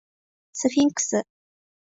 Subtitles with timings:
[0.53, 1.27] スフィンクス